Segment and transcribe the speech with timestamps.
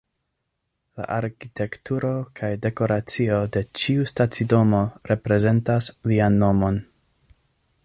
[1.01, 2.09] La arkitekturo
[2.39, 4.81] kaj dekoracio de ĉiu stacidomo
[5.13, 6.83] reprezentas lian nomon.